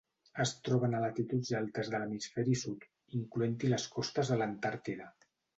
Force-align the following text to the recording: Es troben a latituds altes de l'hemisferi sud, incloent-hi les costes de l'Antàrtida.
Es 0.43 0.51
troben 0.67 0.95
a 0.99 1.01
latituds 1.03 1.51
altes 1.59 1.91
de 1.95 2.01
l'hemisferi 2.03 2.57
sud, 2.63 2.89
incloent-hi 3.21 3.73
les 3.75 3.89
costes 3.99 4.33
de 4.35 4.41
l'Antàrtida. 4.45 5.13